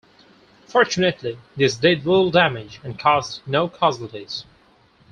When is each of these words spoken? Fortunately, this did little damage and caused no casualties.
Fortunately, 0.65 1.37
this 1.55 1.75
did 1.77 2.07
little 2.07 2.31
damage 2.31 2.79
and 2.83 2.97
caused 2.97 3.41
no 3.45 3.67
casualties. 3.69 4.45